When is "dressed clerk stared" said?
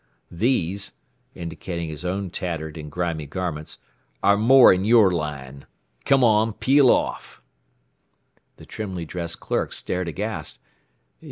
9.05-10.07